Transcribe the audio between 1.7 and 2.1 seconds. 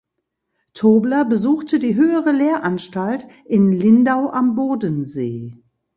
die